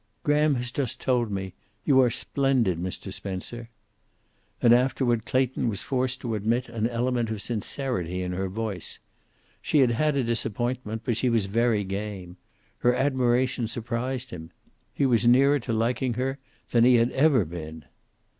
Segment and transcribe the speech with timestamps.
[0.23, 1.53] "Graham has just told me.
[1.85, 3.13] You are splendid, Mr.
[3.13, 3.69] Spencer."
[4.59, 8.97] And afterward Clayton was forced to admit an element of sincerity in her voice.
[9.61, 12.37] She had had a disappointment, but she was very game.
[12.79, 14.49] Her admiration surprised him.
[14.91, 16.39] He was nearer to liking her
[16.71, 17.85] than he had ever been.